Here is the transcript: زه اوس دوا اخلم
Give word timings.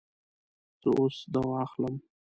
زه 0.81 0.89
اوس 0.97 1.17
دوا 1.33 1.53
اخلم 1.65 1.95